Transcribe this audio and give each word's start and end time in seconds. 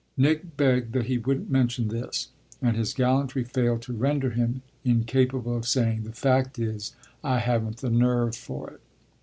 Nick 0.17 0.57
begged 0.57 0.93
that 0.93 1.05
he 1.05 1.19
wouldn't 1.19 1.51
mention 1.51 1.89
this, 1.89 2.29
and 2.59 2.75
his 2.75 2.91
gallantry 2.91 3.43
failed 3.43 3.83
to 3.83 3.93
render 3.93 4.31
him 4.31 4.63
incapable 4.83 5.55
of 5.55 5.67
saying: 5.67 6.01
"The 6.05 6.11
fact 6.11 6.57
is 6.57 6.95
I 7.23 7.37
haven't 7.37 7.77
the 7.77 7.91
nerve 7.91 8.35
for 8.35 8.71
it." 8.71 8.81